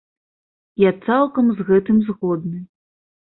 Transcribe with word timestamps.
Я 0.83 0.91
цалкам 1.09 1.45
з 1.59 1.67
гэтым 1.69 2.01
згодны. 2.09 2.57